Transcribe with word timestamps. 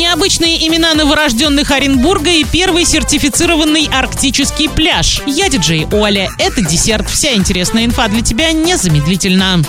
Необычные 0.00 0.66
имена 0.66 0.94
новорожденных 0.94 1.70
Оренбурга 1.70 2.30
и 2.30 2.44
первый 2.44 2.86
сертифицированный 2.86 3.86
арктический 3.92 4.70
пляж. 4.70 5.20
Я 5.26 5.50
диджей 5.50 5.86
Оля. 5.92 6.30
Это 6.38 6.62
десерт. 6.62 7.10
Вся 7.10 7.34
интересная 7.34 7.84
инфа 7.84 8.08
для 8.08 8.22
тебя 8.22 8.52
незамедлительно. 8.52 9.62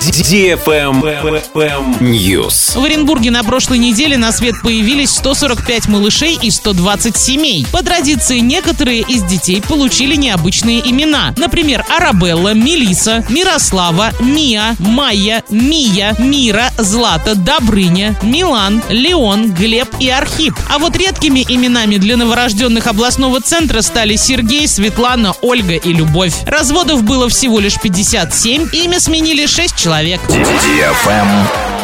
News. 2.00 2.80
В 2.80 2.86
Оренбурге 2.86 3.30
на 3.30 3.44
прошлой 3.44 3.80
неделе 3.80 4.18
на 4.18 4.32
свет 4.32 4.56
появились 4.64 5.10
145 5.10 5.90
малышей 5.90 6.40
и 6.42 6.50
120 6.50 7.18
семей. 7.18 7.68
По 7.70 7.84
традиции, 7.84 8.40
некоторые 8.40 9.02
из 9.02 9.24
детей 9.24 9.62
получили 9.62 10.16
необычные 10.16 10.80
имена. 10.80 11.34
Например, 11.36 11.84
Арабелла, 11.90 12.54
Мелиса, 12.54 13.26
Мирослава, 13.28 14.14
Мия, 14.22 14.78
Майя, 14.80 15.44
Мия, 15.50 16.16
Мира, 16.20 16.72
Злата, 16.78 17.36
Добрыня, 17.36 18.18
Милан, 18.22 18.82
Леон, 18.88 19.52
Глеб 19.52 19.90
и 20.00 20.10
Архип. 20.22 20.54
А 20.70 20.78
вот 20.78 20.96
редкими 20.96 21.44
именами 21.48 21.98
для 21.98 22.16
новорожденных 22.16 22.86
областного 22.88 23.42
центра 23.42 23.82
стали 23.82 24.16
Сергей, 24.16 24.68
Светлана, 24.68 25.34
Ольга 25.42 25.76
и 25.76 25.92
Любовь. 25.92 26.34
Разводов 26.46 27.04
было 27.04 27.28
всего 27.28 27.60
лишь 27.60 27.80
57, 27.80 28.70
имя 28.72 29.00
сменили 29.00 29.48
6 29.48 29.76
человек. 29.76 30.22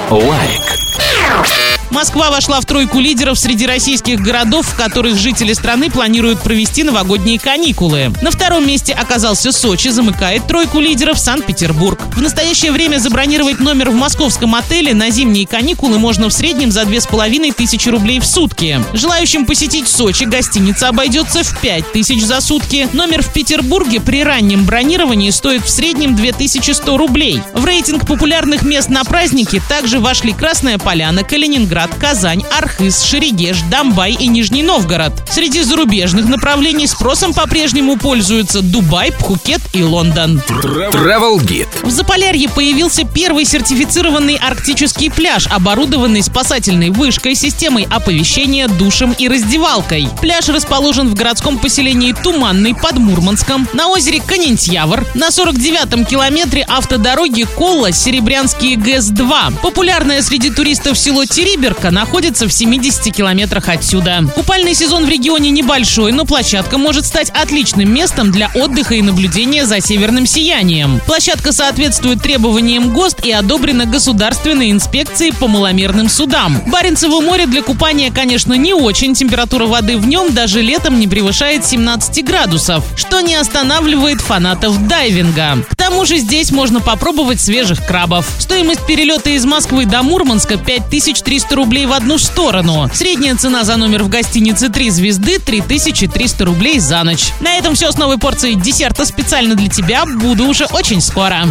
Лайк. 0.09 1.66
Москва 1.89 2.29
вошла 2.29 2.59
в 2.59 2.65
тройку 2.65 2.99
лидеров 2.99 3.39
среди 3.39 3.65
российских 3.65 4.19
городов, 4.21 4.67
в 4.67 4.75
которых 4.75 5.17
жители 5.17 5.53
страны 5.53 5.89
планируют 5.89 6.41
провести 6.41 6.83
новогодние 6.83 7.39
каникулы. 7.39 8.13
На 8.21 8.29
втором 8.29 8.67
месте 8.67 8.93
оказался 8.93 9.51
Сочи, 9.51 9.87
замыкает 9.87 10.45
тройку 10.47 10.79
лидеров 10.79 11.17
Санкт-Петербург. 11.17 11.99
В 12.15 12.21
настоящее 12.21 12.71
время 12.71 12.97
забронировать 12.97 13.59
номер 13.59 13.89
в 13.89 13.95
московском 13.95 14.55
отеле 14.55 14.93
на 14.93 15.09
зимние 15.09 15.47
каникулы 15.47 15.97
можно 15.97 16.29
в 16.29 16.33
среднем 16.33 16.71
за 16.71 16.85
2500 16.85 17.87
рублей 17.87 18.19
в 18.19 18.25
сутки. 18.25 18.83
Желающим 18.93 19.45
посетить 19.45 19.87
Сочи 19.87 20.25
гостиница 20.25 20.89
обойдется 20.89 21.43
в 21.43 21.59
5000 21.61 22.23
за 22.23 22.41
сутки. 22.41 22.87
Номер 22.93 23.23
в 23.23 23.31
Петербурге 23.31 24.01
при 24.01 24.23
раннем 24.23 24.65
бронировании 24.65 25.29
стоит 25.29 25.63
в 25.63 25.69
среднем 25.69 26.15
2100 26.15 26.97
рублей. 26.97 27.41
В 27.53 27.65
рейтинг 27.65 28.05
популярных 28.05 28.63
мест 28.63 28.89
на 28.89 29.03
праздники 29.03 29.61
также 29.69 29.99
вошли 29.99 30.33
Красная 30.33 30.77
Поляна, 30.77 31.23
Калининград, 31.23 31.76
Казань, 31.85 32.43
Архыз, 32.57 33.03
Шерегеш, 33.03 33.61
Домбай 33.69 34.13
и 34.13 34.27
Нижний 34.27 34.63
Новгород. 34.63 35.13
Среди 35.29 35.61
зарубежных 35.61 36.27
направлений 36.27 36.87
спросом 36.87 37.33
по-прежнему 37.33 37.97
пользуются 37.97 38.61
Дубай, 38.61 39.11
Пхукет 39.11 39.61
и 39.73 39.83
Лондон. 39.83 40.41
Travel 40.47 41.37
Guide. 41.37 41.67
В 41.83 41.91
Заполярье 41.91 42.49
появился 42.49 43.03
первый 43.03 43.45
сертифицированный 43.45 44.37
арктический 44.37 45.11
пляж, 45.11 45.47
оборудованный 45.47 46.23
спасательной 46.23 46.89
вышкой, 46.89 47.35
системой 47.35 47.87
оповещения, 47.89 48.67
душем 48.67 49.13
и 49.17 49.27
раздевалкой. 49.27 50.09
Пляж 50.19 50.49
расположен 50.49 51.09
в 51.09 51.13
городском 51.13 51.59
поселении 51.59 52.13
Туманный 52.13 52.73
под 52.73 52.93
Мурманском, 52.93 53.67
на 53.73 53.89
озере 53.89 54.21
Канентьявр, 54.25 55.05
на 55.13 55.27
49-м 55.27 56.05
километре 56.05 56.65
автодороги 56.67 57.43
Колла 57.43 57.91
Серебрянский 57.91 58.75
ГЭС-2. 58.75 59.61
Популярное 59.61 60.21
среди 60.21 60.49
туристов 60.49 60.97
село 60.97 61.25
Териберка 61.67 61.91
находится 61.91 62.47
в 62.47 62.53
70 62.53 63.13
километрах 63.13 63.67
отсюда. 63.67 64.23
Купальный 64.35 64.73
сезон 64.73 65.05
в 65.05 65.09
регионе 65.09 65.49
небольшой, 65.49 66.13
но 66.13 66.23
площадка 66.23 66.77
может 66.77 67.05
стать 67.05 67.29
отличным 67.31 67.93
местом 67.93 68.31
для 68.31 68.49
отдыха 68.55 68.95
и 68.95 69.01
наблюдения 69.01 69.65
за 69.65 69.81
северным 69.81 70.25
сиянием. 70.25 71.01
Площадка 71.05 71.51
соответствует 71.51 72.21
требованиям 72.21 72.93
ГОСТ 72.93 73.25
и 73.25 73.33
одобрена 73.33 73.85
Государственной 73.85 74.71
инспекцией 74.71 75.33
по 75.33 75.49
маломерным 75.49 76.07
судам. 76.07 76.61
Баренцево 76.67 77.19
море 77.19 77.47
для 77.47 77.61
купания, 77.61 78.13
конечно, 78.13 78.53
не 78.53 78.73
очень. 78.73 79.13
Температура 79.13 79.65
воды 79.65 79.97
в 79.97 80.07
нем 80.07 80.33
даже 80.33 80.61
летом 80.61 81.01
не 81.01 81.07
превышает 81.09 81.65
17 81.65 82.23
градусов, 82.23 82.85
что 82.95 83.19
не 83.19 83.35
останавливает 83.35 84.21
фанатов 84.21 84.87
дайвинга. 84.87 85.65
К 85.69 85.75
тому 85.75 86.05
же 86.05 86.15
здесь 86.15 86.51
можно 86.51 86.79
попробовать 86.79 87.41
свежих 87.41 87.85
крабов. 87.85 88.25
Стоимость 88.39 88.85
перелета 88.87 89.31
из 89.31 89.43
Москвы 89.43 89.85
до 89.85 90.01
Мурманска 90.01 90.55
5300 90.55 91.56
рублей 91.57 91.85
в 91.85 91.91
одну 91.91 92.17
сторону. 92.17 92.89
Средняя 92.93 93.35
цена 93.35 93.63
за 93.63 93.75
номер 93.75 94.03
в 94.03 94.09
гостинице 94.09 94.69
3 94.69 94.89
звезды 94.91 95.39
3300 95.39 96.45
рублей 96.45 96.79
за 96.79 97.03
ночь. 97.03 97.33
На 97.41 97.57
этом 97.57 97.75
все 97.75 97.91
с 97.91 97.97
новой 97.97 98.17
порцией 98.17 98.55
десерта 98.55 99.05
специально 99.05 99.55
для 99.55 99.67
тебя. 99.67 100.05
Буду 100.05 100.45
уже 100.45 100.65
очень 100.65 101.01
скоро. 101.01 101.41